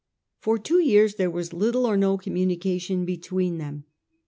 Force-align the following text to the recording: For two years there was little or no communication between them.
For 0.39 0.57
two 0.57 0.79
years 0.79 1.13
there 1.13 1.29
was 1.29 1.53
little 1.53 1.85
or 1.85 1.95
no 1.95 2.17
communication 2.17 3.05
between 3.05 3.59
them. 3.59 3.83